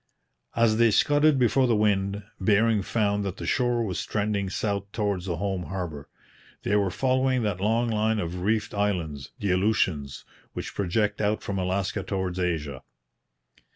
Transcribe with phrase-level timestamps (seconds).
[0.55, 5.27] As they scudded before the wind, Bering found that the shore was trending south towards
[5.27, 6.09] the home harbour.
[6.63, 11.59] They were following that long line of reefed islands, the Aleutians, which project out from
[11.59, 12.81] Alaska towards Asia.